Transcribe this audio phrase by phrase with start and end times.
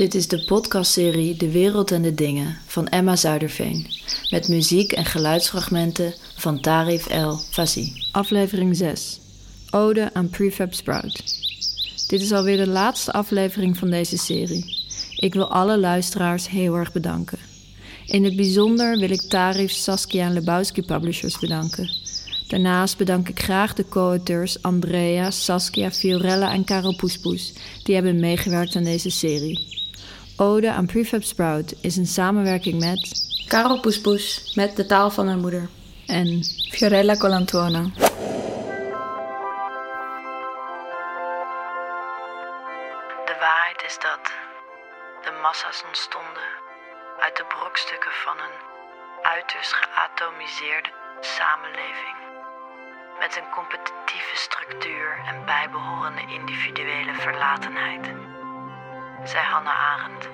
[0.00, 3.86] Dit is de podcastserie De Wereld en de Dingen van Emma Zuiderveen.
[4.30, 7.92] Met muziek en geluidsfragmenten van Tarif El Fazi.
[8.12, 9.20] Aflevering 6.
[9.70, 11.22] Ode aan Prefab Sprout.
[12.08, 14.64] Dit is alweer de laatste aflevering van deze serie.
[15.16, 17.38] Ik wil alle luisteraars heel erg bedanken.
[18.06, 21.90] In het bijzonder wil ik Tarif, Saskia en Lebowski Publishers bedanken.
[22.48, 28.76] Daarnaast bedank ik graag de co-auteurs Andrea, Saskia, Fiorella en Karel Poespoes, die hebben meegewerkt
[28.76, 29.79] aan deze serie.
[30.42, 33.00] Ode aan Prefab Sprout is een samenwerking met
[33.48, 35.68] Karel Poespoes met de taal van mijn moeder.
[36.06, 37.82] en Fiorella Colantuono.
[43.30, 44.24] De waarheid is dat
[45.24, 46.48] de massa's ontstonden
[47.20, 48.56] uit de brokstukken van een
[49.22, 52.16] uiterst geatomiseerde samenleving.
[53.18, 58.29] Met een competitieve structuur en bijbehorende individuele verlatenheid.
[59.24, 60.28] Zij Hannah Arendt.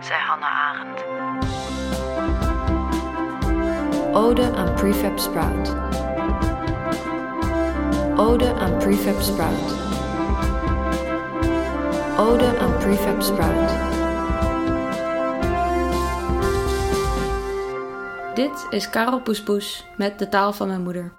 [0.00, 1.04] Zij Hannah Arendt.
[4.16, 5.76] Ode aan Prefab Sprout.
[8.16, 9.74] Ode aan Prefab Sprout.
[12.18, 13.70] Ode aan Prefab Sprout.
[18.34, 21.12] Dit is Karel Poespoes met de taal van mijn moeder.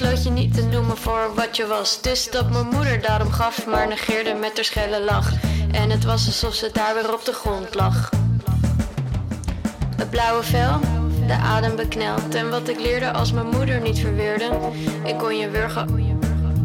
[0.00, 2.02] Besloot, je niet te noemen voor wat je was.
[2.02, 5.32] Dus dat mijn moeder daarom gaf, maar negeerde met haar schelle lach.
[5.72, 8.10] En het was alsof ze daar weer op de grond lag.
[9.96, 10.80] Het blauwe vel,
[11.26, 12.34] de adem bekneld.
[12.34, 14.50] En wat ik leerde als mijn moeder niet verweerde.
[15.04, 16.12] Ik kon je wurgen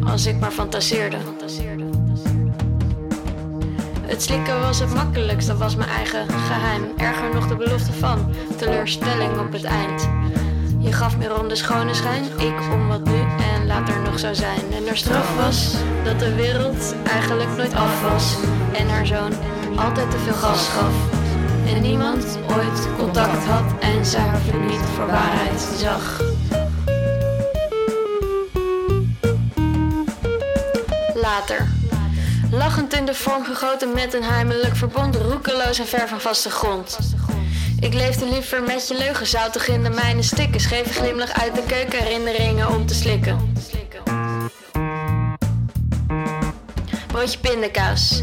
[0.08, 1.18] als ik maar fantaseerde.
[4.02, 6.84] Het slikken was het makkelijkst, dat was mijn eigen geheim.
[6.98, 10.10] Erger nog de belofte van teleurstelling op het eind.
[10.86, 13.20] Je gaf me ronde schone schijn, ik om wat nu
[13.54, 14.74] en later nog zou zijn.
[14.74, 18.36] En haar straf was dat de wereld eigenlijk nooit af was.
[18.74, 19.34] En haar zoon
[19.76, 20.94] altijd te veel gas gaf.
[21.74, 26.22] En niemand ooit contact had en zij haar niet voor waarheid zag.
[31.14, 31.68] Later.
[32.52, 36.98] Lachend in de vorm gegoten met een heimelijk verbond, roekeloos en ver van vaste grond.
[37.86, 41.64] Ik leefde liever met je leugen, zoutig in de mijne stikken, scheve glimlach uit de
[41.68, 43.54] keuken, herinneringen om te slikken.
[47.08, 48.22] Broodje pindakaas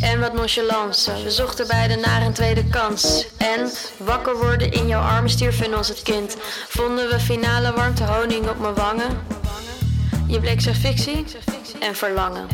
[0.00, 1.22] en wat nonchalance.
[1.22, 3.26] We zochten beide naar een tweede kans.
[3.38, 6.36] En wakker worden in jouw armen stierf in ons het kind.
[6.68, 9.18] Vonden we finale warmte honing op mijn wangen.
[10.26, 11.24] Je bleek zo fictie
[11.80, 12.46] en verlangen.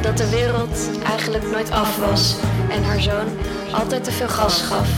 [0.00, 2.34] Dat de wereld eigenlijk nooit af was.
[2.70, 3.26] En haar zoon
[3.72, 4.88] altijd te veel gas gaf.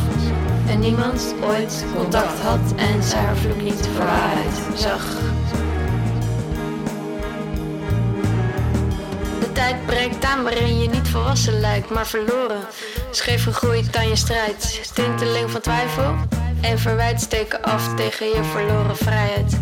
[0.69, 5.05] En niemand ooit contact had en zij haar vloek niet voor waarheid zag.
[9.41, 12.61] De tijd breekt aan waarin je niet volwassen lijkt, maar verloren.
[13.11, 14.91] Scheef gegroeid aan je strijd.
[14.95, 16.15] Tinteling van twijfel
[16.61, 19.59] en verwijt steken af tegen je verloren vrijheid.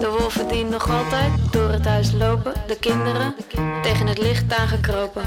[0.00, 3.34] De wolven die nog altijd door het huis lopen, de kinderen
[3.82, 5.22] tegen het licht aangekropen.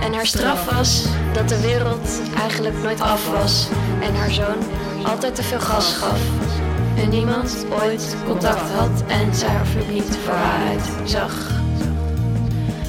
[0.00, 3.68] En haar straf was dat de wereld eigenlijk nooit af was.
[4.00, 4.58] En haar zoon
[5.04, 6.20] altijd te veel gas gaf.
[6.96, 11.46] En niemand ooit contact had en zij haar vloek niet voor waarheid zag.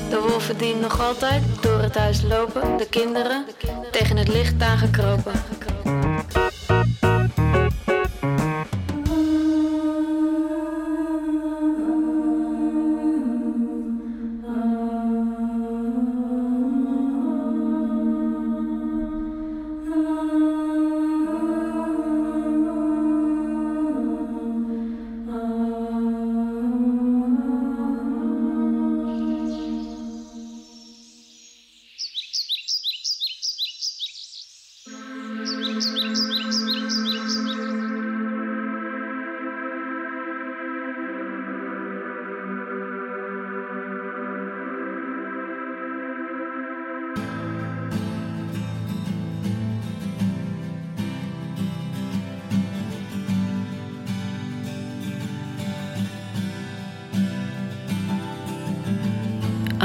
[0.09, 3.45] De wolven die nog altijd door het huis lopen, de kinderen
[3.91, 5.31] tegen het licht aangekropen.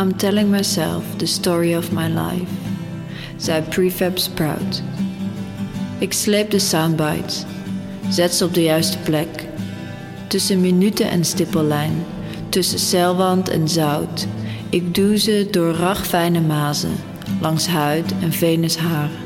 [0.04, 2.50] I'm telling myself the story of my life,
[3.36, 4.82] zei Prefab Sprout.
[5.98, 7.44] Ik sleep de soundbites,
[8.08, 9.46] zet ze op de juiste plek.
[10.26, 12.04] Tussen minuten en stippellijn,
[12.48, 14.26] tussen celwand en zout.
[14.70, 16.96] Ik doe ze door ragfijne mazen,
[17.40, 19.18] langs huid en venusharen.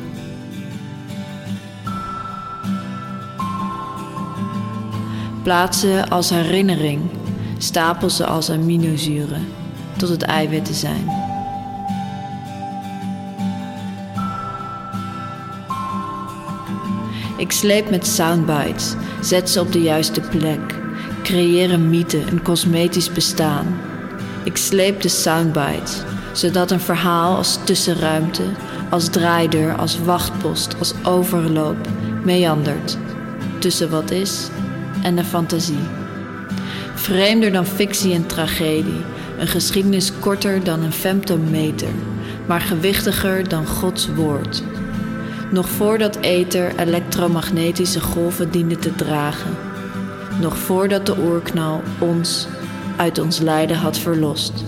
[5.43, 7.01] Plaats ze als herinnering,
[7.59, 9.47] stapel ze als aminozuren,
[9.99, 11.11] tot het eiwit te zijn.
[17.37, 20.75] Ik sleep met soundbites, zet ze op de juiste plek,
[21.23, 23.67] creëer een mythe, een cosmetisch bestaan.
[24.45, 26.03] Ik sleep de soundbites,
[26.33, 28.43] zodat een verhaal als tussenruimte,
[28.91, 31.89] als draaideur, als wachtpost, als overloop
[32.25, 32.99] meandert
[33.59, 34.49] tussen wat is
[35.03, 35.87] en de fantasie.
[36.95, 39.05] Vreemder dan fictie en tragedie,
[39.39, 41.89] een geschiedenis korter dan een femtometer,
[42.47, 44.63] maar gewichtiger dan Gods woord.
[45.51, 49.57] Nog voordat ether elektromagnetische golven diende te dragen,
[50.41, 52.47] nog voordat de oerknal ons
[52.97, 54.65] uit ons lijden had verlost.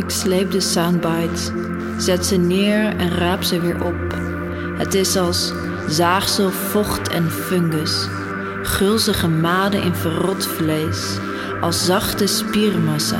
[0.00, 1.50] Ik sleep de soundbites,
[1.96, 4.14] zet ze neer en raap ze weer op.
[4.76, 5.52] Het is als
[5.88, 8.08] zaagsel, vocht en fungus,
[8.62, 11.18] gulzige maden in verrot vlees,
[11.60, 13.18] als zachte spiermassa,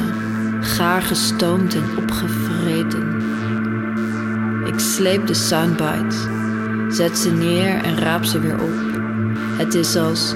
[0.60, 3.22] gaar gestoomd en opgevreten.
[4.66, 6.16] Ik sleep de soundbites,
[6.88, 8.74] zet ze neer en raap ze weer op.
[9.58, 10.34] Het is als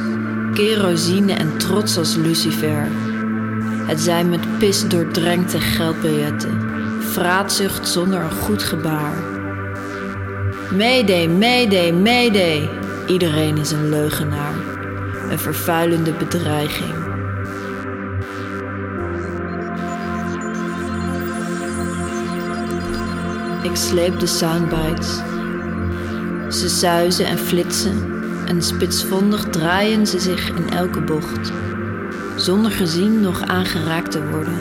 [0.55, 2.89] kerosine en trots als lucifer.
[3.87, 6.61] Het zijn met pis doordrenkte geldbiljetten,
[7.01, 9.15] vraatzucht zonder een goed gebaar.
[10.77, 12.71] Mayday, mayday, mayday.
[13.07, 14.55] Iedereen is een leugenaar,
[15.31, 16.95] een vervuilende bedreiging.
[23.63, 25.17] Ik sleep de soundbites.
[26.61, 28.13] Ze zuizen en flitsen
[28.47, 31.53] en spitsvondig draaien ze zich in elke bocht
[32.45, 34.59] zonder gezien nog aangeraakt te worden.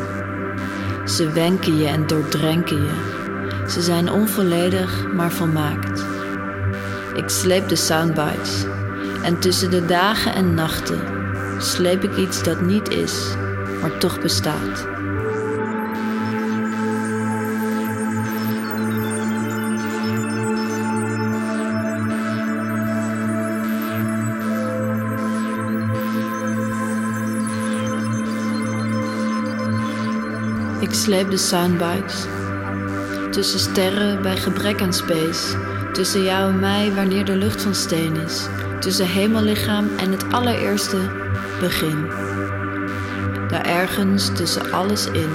[1.06, 3.22] Ze wenken je en doordrenken je.
[3.68, 6.06] Ze zijn onvolledig, maar volmaakt.
[7.16, 8.66] Ik sleep de soundbites
[9.24, 11.00] en tussen de dagen en nachten
[11.58, 13.36] sleep ik iets dat niet is,
[13.82, 14.93] maar toch bestaat.
[30.84, 32.26] Ik sleep de soundbites.
[33.32, 35.58] Tussen sterren bij gebrek aan space.
[35.94, 38.48] Tussen jou en mij wanneer de lucht van steen is.
[38.80, 40.98] Tussen hemellichaam en het allereerste
[41.60, 42.08] begin.
[43.48, 45.30] Daar ergens tussen alles in.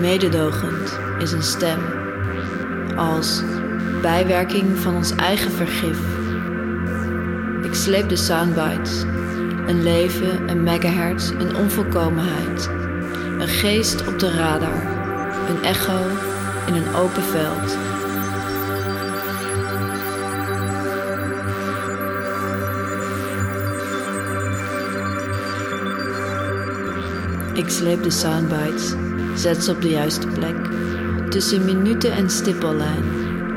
[0.00, 1.78] Mededogend is een stem.
[2.96, 3.42] Als
[4.02, 5.98] bijwerking van ons eigen vergif.
[7.62, 9.02] Ik sleep de soundbites.
[9.66, 12.83] Een leven, een megahertz, een onvolkomenheid.
[13.44, 14.86] Een geest op de radar.
[15.48, 15.98] Een echo
[16.66, 17.76] in een open veld.
[27.54, 28.94] Ik sleep de soundbites,
[29.34, 30.56] zet ze op de juiste plek.
[31.28, 33.04] Tussen minuten en stippellijn,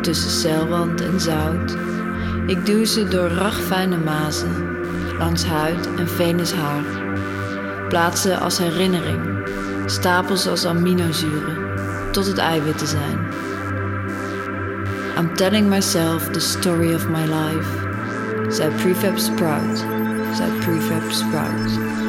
[0.01, 1.77] tussen celwand en zout.
[2.47, 4.79] Ik doe ze door ragfijne mazen,
[5.17, 6.83] langs huid en venushaar.
[7.89, 9.37] Plaats ze als herinnering,
[9.89, 11.57] stapels als aminozuren,
[12.11, 12.39] tot het
[12.87, 13.19] zijn.
[15.17, 17.69] I'm telling myself the story of my life,
[18.49, 19.77] zei Prefab Sprout,
[20.35, 22.06] zei Prefab Sprout.